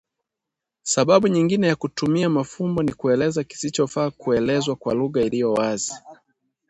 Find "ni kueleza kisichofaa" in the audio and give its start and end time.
2.83-4.09